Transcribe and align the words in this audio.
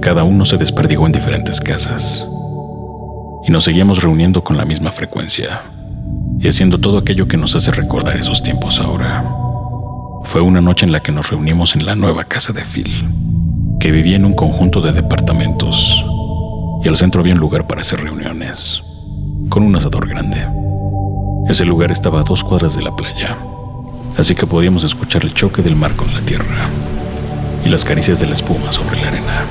Cada 0.00 0.24
uno 0.24 0.46
se 0.46 0.56
desperdigó 0.56 1.04
en 1.04 1.12
diferentes 1.12 1.60
casas 1.60 2.26
y 3.46 3.50
nos 3.50 3.64
seguíamos 3.64 4.02
reuniendo 4.02 4.42
con 4.42 4.56
la 4.56 4.64
misma 4.64 4.90
frecuencia 4.90 5.60
y 6.40 6.48
haciendo 6.48 6.78
todo 6.78 6.96
aquello 6.96 7.28
que 7.28 7.36
nos 7.36 7.54
hace 7.54 7.70
recordar 7.72 8.16
esos 8.16 8.42
tiempos 8.42 8.80
ahora. 8.80 9.22
Fue 10.24 10.40
una 10.40 10.62
noche 10.62 10.86
en 10.86 10.92
la 10.92 11.00
que 11.00 11.12
nos 11.12 11.28
reunimos 11.28 11.76
en 11.76 11.84
la 11.84 11.94
nueva 11.94 12.24
casa 12.24 12.54
de 12.54 12.64
Phil, 12.64 12.90
que 13.78 13.90
vivía 13.90 14.16
en 14.16 14.24
un 14.24 14.32
conjunto 14.32 14.80
de 14.80 14.92
departamentos 14.92 16.02
y 16.82 16.88
al 16.88 16.96
centro 16.96 17.20
había 17.20 17.34
un 17.34 17.40
lugar 17.40 17.66
para 17.66 17.82
hacer 17.82 18.00
reuniones, 18.00 18.82
con 19.50 19.62
un 19.62 19.76
asador 19.76 20.08
grande. 20.08 20.38
Ese 21.50 21.66
lugar 21.66 21.92
estaba 21.92 22.20
a 22.20 22.24
dos 22.24 22.42
cuadras 22.42 22.76
de 22.76 22.82
la 22.82 22.96
playa, 22.96 23.36
así 24.16 24.34
que 24.34 24.46
podíamos 24.46 24.84
escuchar 24.84 25.22
el 25.22 25.34
choque 25.34 25.60
del 25.60 25.76
mar 25.76 25.94
con 25.96 26.12
la 26.14 26.20
tierra 26.22 26.70
y 27.64 27.68
las 27.68 27.84
caricias 27.84 28.20
de 28.20 28.26
la 28.26 28.34
espuma 28.34 28.72
sobre 28.72 29.00
la 29.00 29.08
arena. 29.08 29.44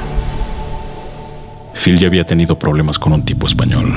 Phil 1.73 1.97
ya 1.97 2.07
había 2.07 2.25
tenido 2.25 2.59
problemas 2.59 2.99
con 2.99 3.13
un 3.13 3.23
tipo 3.23 3.47
español, 3.47 3.91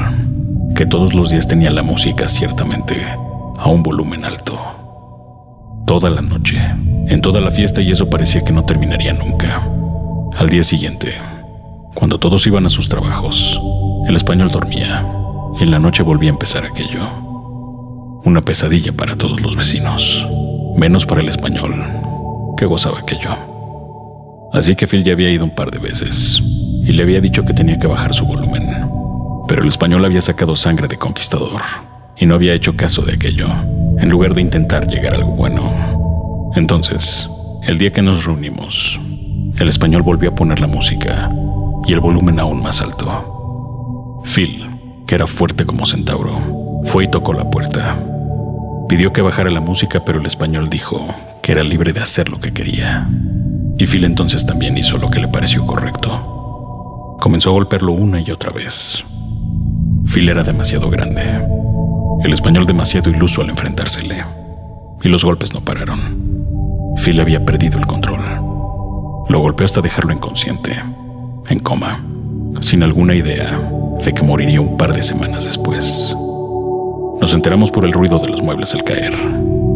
que 0.75 0.87
todos 0.87 1.15
los 1.15 1.31
días 1.31 1.47
tenía 1.47 1.71
la 1.71 1.83
música 1.83 2.29
ciertamente 2.29 3.05
a 3.59 3.69
un 3.69 3.83
volumen 3.83 4.25
alto. 4.25 4.59
Toda 5.87 6.09
la 6.09 6.23
noche, 6.23 6.59
en 7.09 7.21
toda 7.21 7.41
la 7.41 7.51
fiesta 7.51 7.83
y 7.83 7.91
eso 7.91 8.09
parecía 8.09 8.43
que 8.43 8.53
no 8.53 8.65
terminaría 8.65 9.13
nunca. 9.13 9.63
Al 10.39 10.49
día 10.49 10.63
siguiente, 10.63 11.13
cuando 11.95 12.19
todos 12.19 12.47
iban 12.47 12.67
a 12.67 12.71
sus 12.71 12.89
trabajos, 12.89 13.61
el 14.09 14.17
español 14.17 14.51
dormía 14.51 15.05
y 15.61 15.63
en 15.63 15.71
la 15.71 15.79
noche 15.79 16.03
volvía 16.03 16.31
a 16.31 16.33
empezar 16.33 16.65
aquello. 16.65 17.07
Una 18.25 18.41
pesadilla 18.41 18.93
para 18.93 19.17
todos 19.17 19.43
los 19.43 19.57
vecinos, 19.57 20.27
menos 20.77 21.05
para 21.05 21.21
el 21.21 21.29
español, 21.29 21.85
que 22.57 22.67
gozaba 22.67 23.01
aquello. 23.01 23.54
Así 24.55 24.77
que 24.77 24.87
Phil 24.87 25.03
ya 25.03 25.13
había 25.13 25.31
ido 25.31 25.45
un 25.45 25.55
par 25.55 25.73
de 25.73 25.81
veces 25.81 26.41
y 26.87 26.93
le 26.93 27.03
había 27.03 27.21
dicho 27.21 27.45
que 27.45 27.53
tenía 27.53 27.79
que 27.79 27.89
bajar 27.89 28.15
su 28.15 28.25
volumen. 28.25 28.69
Pero 29.49 29.63
el 29.63 29.69
español 29.69 30.05
había 30.05 30.23
sacado 30.23 30.55
sangre 30.55 30.87
de 30.87 30.97
conquistador 30.97 31.61
y 32.17 32.27
no 32.27 32.37
había 32.37 32.55
hecho 32.55 32.77
caso 32.77 33.03
de 33.03 33.15
aquello, 33.15 33.49
en 33.99 34.09
lugar 34.09 34.33
de 34.33 34.43
intentar 34.43 34.87
llegar 34.87 35.15
a 35.15 35.17
algo 35.17 35.33
bueno. 35.33 36.53
Entonces, 36.55 37.29
el 37.67 37.79
día 37.79 37.93
que 37.93 38.01
nos 38.01 38.25
reunimos, 38.25 39.01
el 39.59 39.69
español 39.69 40.03
volvió 40.03 40.31
a 40.31 40.35
poner 40.35 40.61
la 40.61 40.69
música 40.69 41.31
y 41.87 41.93
el 41.93 42.01
volumen 42.01 42.39
aún 42.39 42.63
más 42.63 42.81
alto. 42.81 44.23
Phil, 44.25 44.71
que 45.07 45.17
era 45.17 45.27
fuerte 45.27 45.67
como 45.67 45.85
centauro, 45.85 46.83
fue 46.85 47.05
y 47.05 47.09
tocó 47.09 47.33
la 47.33 47.51
puerta. 47.51 47.97
Pidió 48.89 49.13
que 49.13 49.23
bajara 49.23 49.51
la 49.51 49.61
música, 49.61 50.05
pero 50.05 50.21
el 50.21 50.27
español 50.27 50.71
dijo 50.71 51.05
que 51.43 51.53
era 51.53 51.65
libre 51.65 51.93
de 51.93 52.01
hacer 52.01 52.29
lo 52.29 52.41
que 52.41 52.53
quería. 52.53 53.09
Y 53.79 53.87
Phil 53.87 54.05
entonces 54.05 54.47
también 54.47 54.79
hizo 54.79 54.99
lo 54.99 55.11
que 55.11 55.21
le 55.21 55.29
pareció 55.29 55.67
correcto. 55.67 57.17
Comenzó 57.21 57.51
a 57.51 57.53
golpearlo 57.55 57.93
una 57.93 58.21
y 58.21 58.31
otra 58.31 58.53
vez. 58.53 59.05
Phil 60.07 60.29
era 60.29 60.43
demasiado 60.45 60.91
grande, 60.91 61.23
el 62.23 62.33
español 62.33 62.67
demasiado 62.67 63.11
iluso 63.11 63.43
al 63.43 63.51
enfrentársele, 63.51 64.25
y 65.03 65.09
los 65.09 65.25
golpes 65.25 65.53
no 65.53 65.61
pararon. 65.61 66.95
Phil 66.97 67.21
había 67.21 67.45
perdido 67.45 67.79
el 67.79 67.87
control. 67.87 68.21
Lo 69.29 69.41
golpeó 69.41 69.65
hasta 69.65 69.81
dejarlo 69.81 70.13
inconsciente, 70.13 70.73
en 71.49 71.59
coma, 71.59 72.01
sin 72.61 72.83
alguna 72.83 73.15
idea 73.15 73.59
de 74.05 74.13
que 74.13 74.23
moriría 74.23 74.61
un 74.61 74.77
par 74.77 74.95
de 74.95 75.03
semanas 75.03 75.47
después. 75.47 76.15
Nos 77.21 77.33
enteramos 77.33 77.71
por 77.71 77.85
el 77.85 77.93
ruido 77.93 78.19
de 78.19 78.29
los 78.29 78.43
muebles 78.43 78.75
al 78.75 78.85
caer 78.85 79.15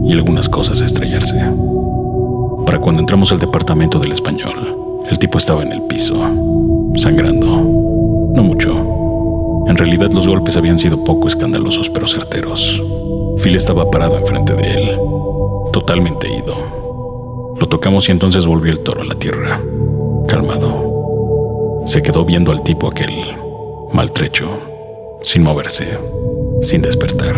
y 0.05 0.13
algunas 0.13 0.49
cosas 0.49 0.81
estrellarse. 0.81 1.43
Para 2.69 2.83
cuando 2.83 3.01
entramos 3.01 3.33
al 3.33 3.39
departamento 3.39 3.99
del 3.99 4.13
español, 4.13 4.77
el 5.09 5.19
tipo 5.19 5.39
estaba 5.39 5.63
en 5.63 5.73
el 5.73 5.81
piso, 5.85 6.17
sangrando. 6.97 7.47
No 8.35 8.43
mucho. 8.43 9.65
En 9.67 9.75
realidad 9.75 10.13
los 10.13 10.29
golpes 10.29 10.59
habían 10.59 10.79
sido 10.79 11.03
poco 11.03 11.29
escandalosos 11.29 11.89
pero 11.89 12.07
certeros. 12.07 12.83
Phil 13.43 13.57
estaba 13.57 13.91
parado 13.91 14.19
enfrente 14.19 14.53
de 14.53 14.71
él, 14.71 14.99
totalmente 15.73 16.29
ido. 16.29 17.55
Lo 17.59 17.67
tocamos 17.69 18.07
y 18.11 18.13
entonces 18.13 18.45
volvió 18.45 18.71
el 18.71 18.81
toro 18.81 19.01
a 19.01 19.07
la 19.07 19.15
tierra, 19.15 19.63
calmado. 20.29 21.85
Se 21.87 22.03
quedó 22.03 22.27
viendo 22.27 22.53
al 22.53 22.63
tipo 22.65 22.87
aquel, 22.87 23.15
maltrecho, 23.95 24.47
sin 25.23 25.43
moverse, 25.43 25.87
sin 26.61 26.83
despertar, 26.83 27.35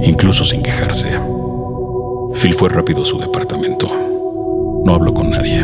incluso 0.00 0.44
sin 0.44 0.62
quejarse. 0.62 1.08
Phil 2.40 2.54
fue 2.54 2.68
rápido 2.68 3.02
a 3.02 3.04
su 3.04 3.18
departamento. 3.18 4.13
No 4.84 4.94
habló 4.94 5.14
con 5.14 5.30
nadie. 5.30 5.62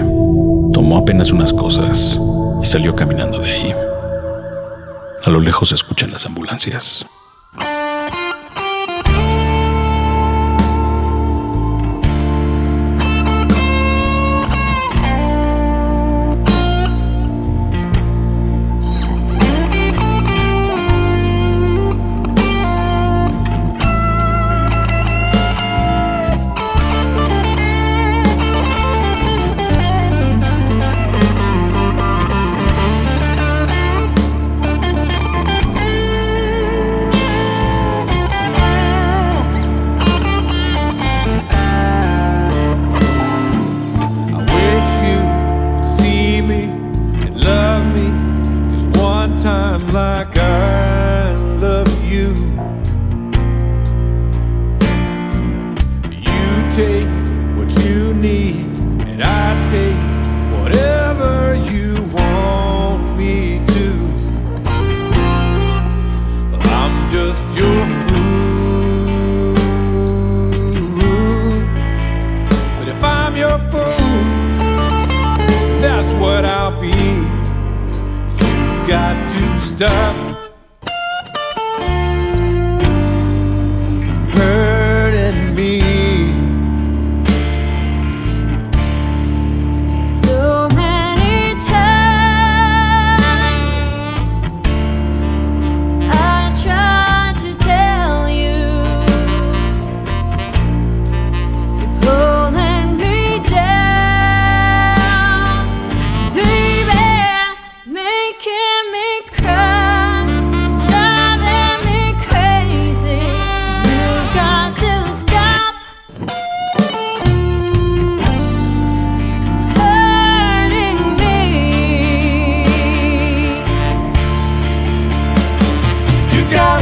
Tomó 0.72 0.98
apenas 0.98 1.30
unas 1.30 1.52
cosas 1.52 2.18
y 2.62 2.66
salió 2.66 2.96
caminando 2.96 3.38
de 3.38 3.52
ahí. 3.52 3.74
A 5.24 5.30
lo 5.30 5.40
lejos 5.40 5.68
se 5.68 5.74
escuchan 5.74 6.10
las 6.10 6.24
ambulancias. 6.24 7.04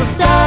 está 0.01 0.38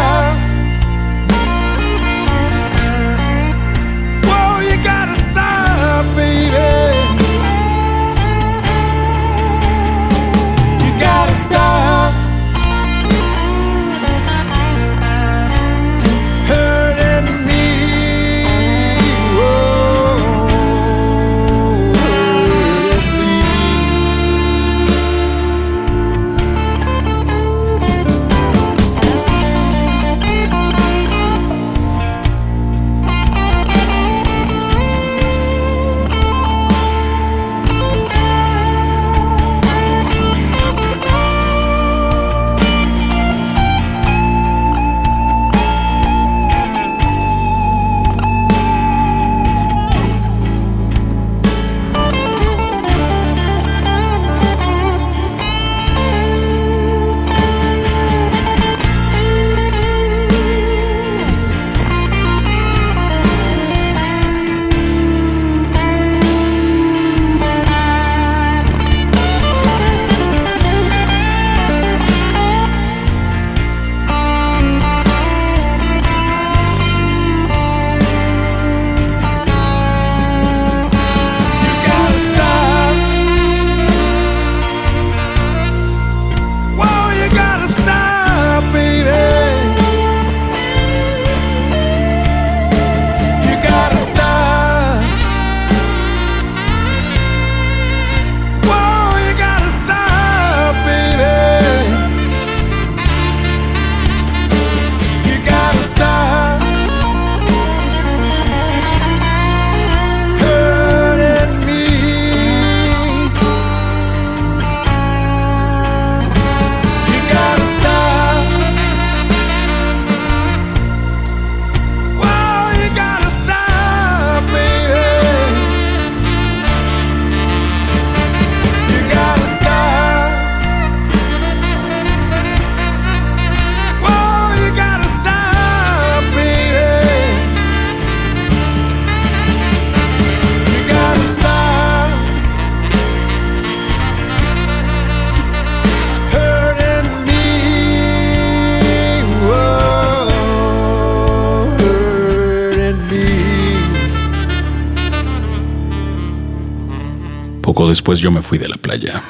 Poco 157.71 157.87
después 157.87 158.19
yo 158.19 158.31
me 158.31 158.41
fui 158.41 158.57
de 158.57 158.67
la 158.67 158.75
playa. 158.75 159.23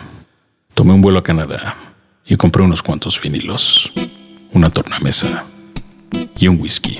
Tomé 0.74 0.94
un 0.94 1.02
vuelo 1.04 1.20
a 1.20 1.24
Canadá 1.24 1.76
y 2.26 2.38
compré 2.38 2.64
unos 2.64 2.82
cuantos 2.82 3.22
vinilos, 3.22 3.92
una 4.52 4.72
tornamesa 4.72 5.46
y 6.40 6.48
un 6.48 6.60
whisky. 6.60 6.98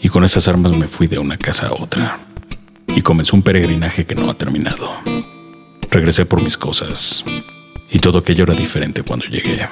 Y 0.00 0.08
con 0.08 0.24
esas 0.24 0.48
armas 0.48 0.72
me 0.72 0.88
fui 0.88 1.06
de 1.06 1.20
una 1.20 1.36
casa 1.36 1.68
a 1.68 1.72
otra. 1.72 2.18
Y 2.88 3.00
comenzó 3.00 3.36
un 3.36 3.44
peregrinaje 3.44 4.04
que 4.06 4.16
no 4.16 4.28
ha 4.28 4.34
terminado. 4.34 4.90
Regresé 5.88 6.26
por 6.26 6.42
mis 6.42 6.58
cosas. 6.58 7.22
Y 7.88 8.00
todo 8.00 8.18
aquello 8.18 8.42
era 8.42 8.54
diferente 8.54 9.04
cuando 9.04 9.26
llegué. 9.26 9.68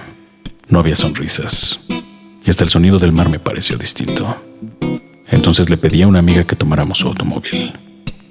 No 0.69 0.79
había 0.79 0.95
sonrisas. 0.95 1.89
Y 2.47 2.51
hasta 2.51 2.63
el 2.63 2.71
sonido 2.71 3.01
del 3.01 3.11
mar 3.11 3.29
me 3.29 3.41
pareció 3.41 3.77
distinto. 3.77 4.41
Entonces 5.27 5.71
le 5.71 5.77
pedí 5.77 6.03
a 6.03 6.07
una 6.07 6.21
amiga 6.21 6.45
que 6.45 6.55
tomáramos 6.55 6.99
su 6.99 7.09
automóvil 7.09 7.73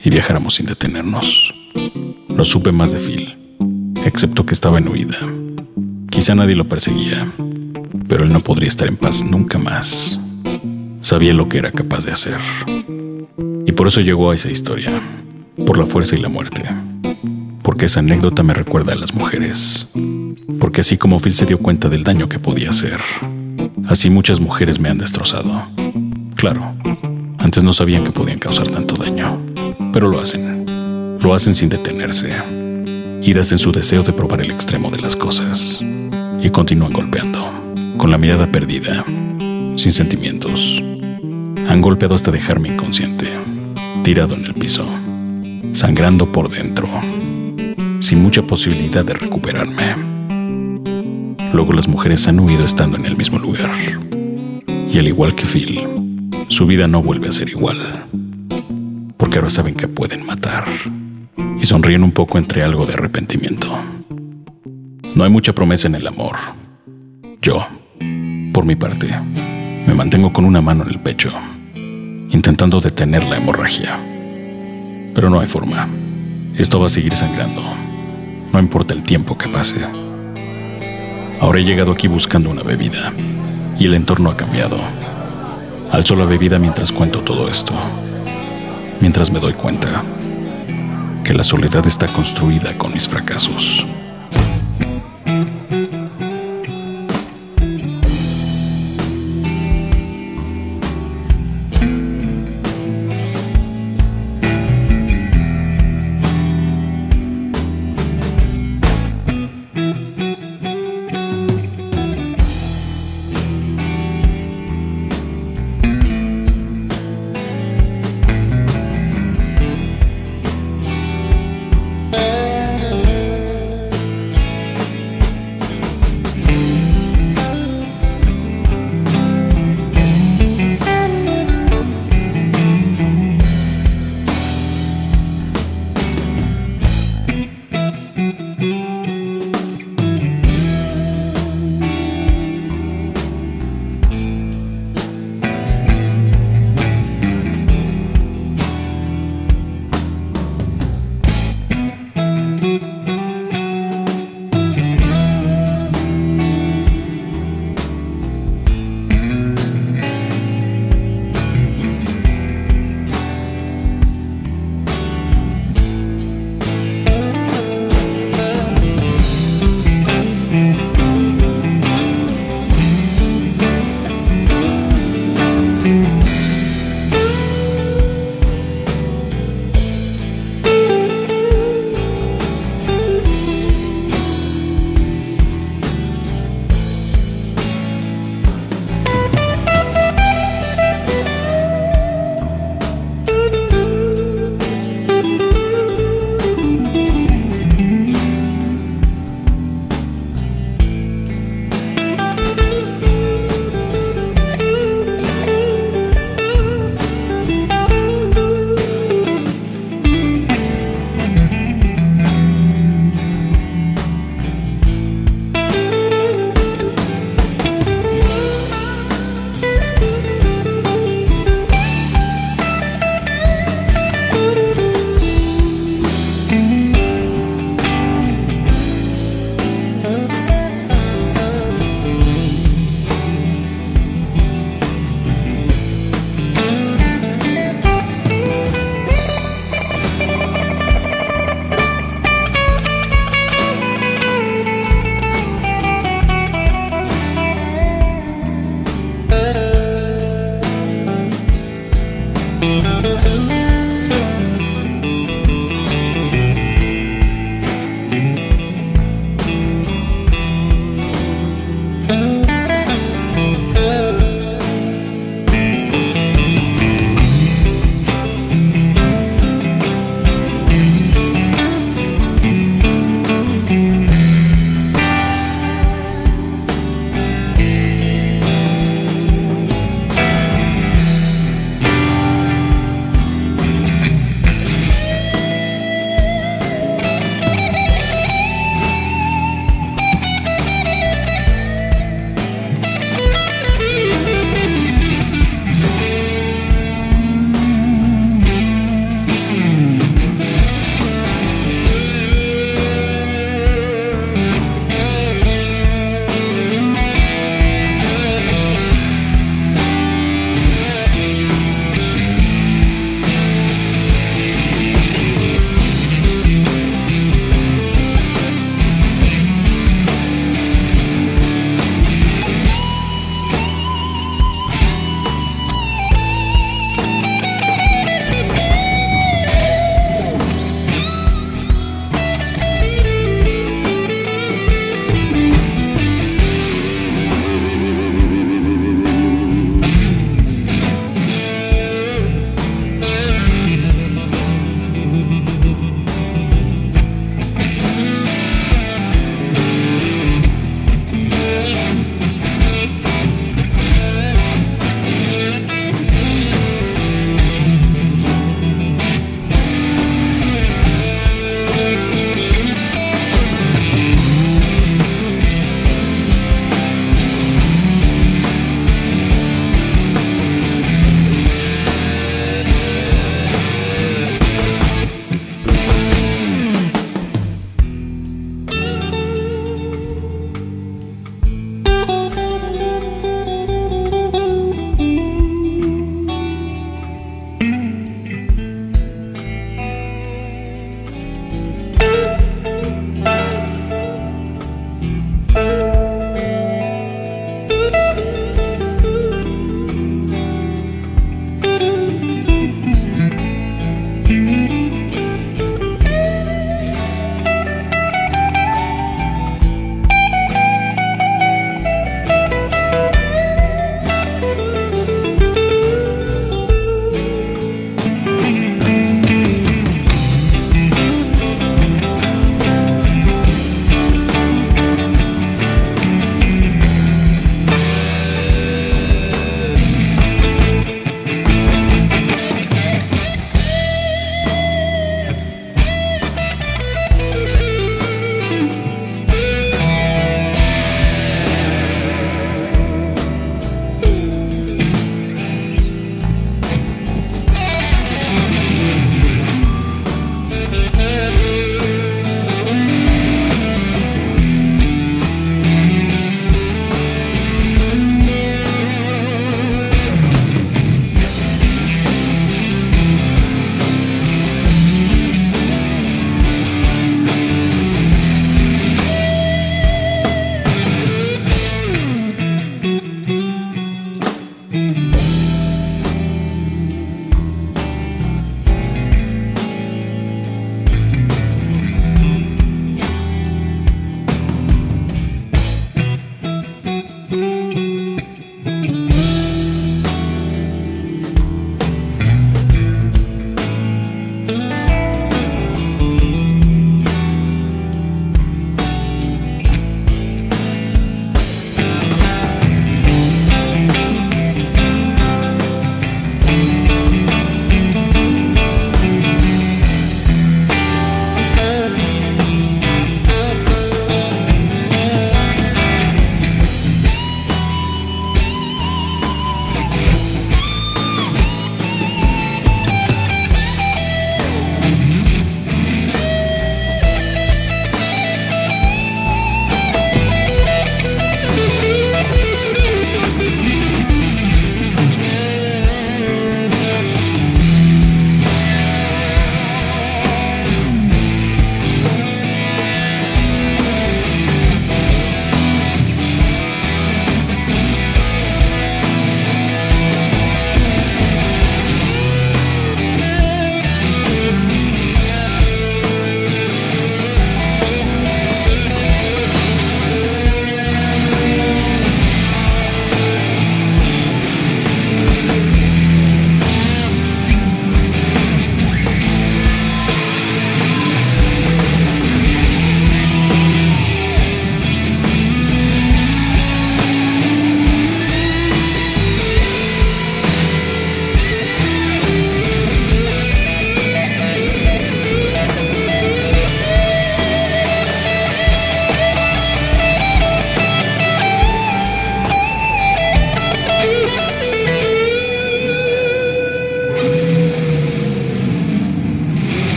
y 0.00 0.10
viajáramos 0.10 0.54
sin 0.54 0.66
detenernos. 0.66 1.52
No 2.38 2.44
supe 2.44 2.70
más 2.70 2.92
de 2.92 3.00
Phil, 3.00 3.36
excepto 4.04 4.46
que 4.46 4.54
estaba 4.54 4.78
en 4.78 4.86
huida. 4.86 5.18
Quizá 6.08 6.36
nadie 6.36 6.54
lo 6.54 6.68
perseguía, 6.68 7.26
pero 8.06 8.24
él 8.24 8.32
no 8.32 8.44
podría 8.44 8.68
estar 8.68 8.86
en 8.86 8.96
paz 8.96 9.24
nunca 9.24 9.58
más. 9.58 10.20
Sabía 11.02 11.34
lo 11.34 11.48
que 11.48 11.58
era 11.58 11.72
capaz 11.72 12.04
de 12.04 12.12
hacer. 12.12 12.38
Y 13.66 13.72
por 13.72 13.88
eso 13.88 14.00
llegó 14.00 14.30
a 14.30 14.36
esa 14.36 14.52
historia, 14.52 15.02
por 15.66 15.78
la 15.78 15.86
fuerza 15.86 16.14
y 16.14 16.20
la 16.20 16.28
muerte. 16.28 16.62
Porque 17.62 17.86
esa 17.86 17.98
anécdota 17.98 18.44
me 18.44 18.54
recuerda 18.54 18.92
a 18.92 18.96
las 18.96 19.16
mujeres. 19.16 19.88
Porque 20.60 20.82
así 20.82 20.96
como 20.96 21.18
Phil 21.18 21.34
se 21.34 21.44
dio 21.44 21.58
cuenta 21.58 21.88
del 21.88 22.04
daño 22.04 22.28
que 22.28 22.38
podía 22.38 22.70
hacer, 22.70 23.00
así 23.88 24.10
muchas 24.10 24.38
mujeres 24.38 24.78
me 24.78 24.88
han 24.88 24.98
destrozado. 24.98 25.64
Claro, 26.36 26.72
antes 27.38 27.64
no 27.64 27.72
sabían 27.72 28.04
que 28.04 28.12
podían 28.12 28.38
causar 28.38 28.68
tanto 28.68 28.94
daño, 28.94 29.36
pero 29.92 30.06
lo 30.06 30.20
hacen. 30.20 30.57
Lo 31.20 31.34
hacen 31.34 31.54
sin 31.54 31.68
detenerse. 31.68 32.32
Idas 33.22 33.50
en 33.52 33.58
su 33.58 33.72
deseo 33.72 34.02
de 34.02 34.12
probar 34.12 34.40
el 34.40 34.50
extremo 34.50 34.90
de 34.90 35.00
las 35.00 35.16
cosas. 35.16 35.80
Y 36.40 36.48
continúan 36.50 36.92
golpeando, 36.92 37.44
con 37.98 38.10
la 38.10 38.18
mirada 38.18 38.50
perdida, 38.50 39.04
sin 39.76 39.92
sentimientos. 39.92 40.80
Han 41.68 41.80
golpeado 41.80 42.14
hasta 42.14 42.30
dejarme 42.30 42.68
inconsciente, 42.68 43.26
tirado 44.04 44.36
en 44.36 44.44
el 44.44 44.54
piso, 44.54 44.86
sangrando 45.72 46.30
por 46.30 46.48
dentro, 46.48 46.88
sin 47.98 48.22
mucha 48.22 48.42
posibilidad 48.42 49.04
de 49.04 49.14
recuperarme. 49.14 49.96
Luego 51.52 51.72
las 51.72 51.88
mujeres 51.88 52.28
han 52.28 52.38
huido 52.38 52.64
estando 52.64 52.96
en 52.96 53.06
el 53.06 53.16
mismo 53.16 53.38
lugar. 53.38 53.70
Y 54.90 54.98
al 54.98 55.08
igual 55.08 55.34
que 55.34 55.46
Phil, 55.46 55.80
su 56.48 56.66
vida 56.66 56.86
no 56.86 57.02
vuelve 57.02 57.28
a 57.28 57.32
ser 57.32 57.48
igual. 57.48 58.04
Porque 59.16 59.38
ahora 59.38 59.50
saben 59.50 59.74
que 59.74 59.88
pueden 59.88 60.24
matar. 60.24 60.64
Y 61.60 61.66
sonríen 61.66 62.04
un 62.04 62.12
poco 62.12 62.38
entre 62.38 62.62
algo 62.62 62.86
de 62.86 62.94
arrepentimiento. 62.94 63.68
No 65.14 65.24
hay 65.24 65.30
mucha 65.30 65.52
promesa 65.52 65.88
en 65.88 65.96
el 65.96 66.06
amor. 66.06 66.36
Yo, 67.42 67.66
por 68.52 68.64
mi 68.64 68.76
parte, 68.76 69.08
me 69.86 69.94
mantengo 69.94 70.32
con 70.32 70.44
una 70.44 70.60
mano 70.60 70.84
en 70.84 70.90
el 70.90 71.00
pecho, 71.00 71.30
intentando 72.30 72.80
detener 72.80 73.24
la 73.24 73.38
hemorragia. 73.38 73.98
Pero 75.14 75.30
no 75.30 75.40
hay 75.40 75.46
forma. 75.46 75.88
Esto 76.56 76.78
va 76.78 76.86
a 76.86 76.90
seguir 76.90 77.16
sangrando. 77.16 77.62
No 78.52 78.58
importa 78.60 78.94
el 78.94 79.02
tiempo 79.02 79.36
que 79.36 79.48
pase. 79.48 79.80
Ahora 81.40 81.58
he 81.58 81.64
llegado 81.64 81.92
aquí 81.92 82.06
buscando 82.06 82.50
una 82.50 82.62
bebida 82.62 83.12
y 83.78 83.86
el 83.86 83.94
entorno 83.94 84.30
ha 84.30 84.36
cambiado. 84.36 84.78
Alzo 85.90 86.14
la 86.14 86.24
bebida 86.24 86.58
mientras 86.58 86.92
cuento 86.92 87.20
todo 87.20 87.48
esto, 87.48 87.72
mientras 89.00 89.30
me 89.30 89.40
doy 89.40 89.54
cuenta 89.54 90.02
que 91.28 91.34
la 91.34 91.44
soledad 91.44 91.86
está 91.86 92.06
construida 92.06 92.78
con 92.78 92.90
mis 92.90 93.06
fracasos. 93.06 93.84